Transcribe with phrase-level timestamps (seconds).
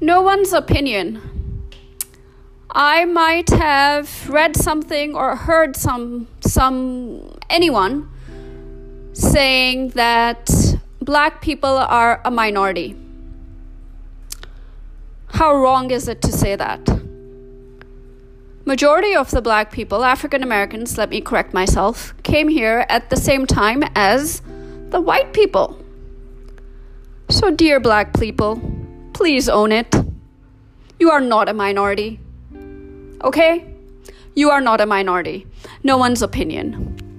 [0.00, 1.20] no one's opinion.
[2.70, 8.08] I might have read something or heard some some anyone
[9.12, 10.48] saying that
[11.00, 12.96] black people are a minority.
[15.32, 16.80] How wrong is it to say that?
[18.64, 23.16] Majority of the black people, African Americans, let me correct myself, came here at the
[23.16, 24.42] same time as
[24.90, 25.76] the white people.
[27.30, 28.60] So, dear black people,
[29.20, 29.94] please own it.
[30.98, 32.18] You are not a minority.
[33.22, 33.66] Okay?
[34.34, 35.46] You are not a minority.
[35.84, 37.09] No one's opinion.